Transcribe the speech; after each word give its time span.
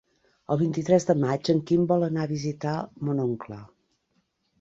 El 0.53 0.57
vint-i-tres 0.59 1.03
de 1.09 1.15
maig 1.23 1.51
en 1.53 1.61
Quim 1.71 1.83
vol 1.91 2.05
anar 2.07 2.23
a 2.23 2.31
visitar 2.31 2.73
mon 3.11 3.21
oncle. 3.27 3.59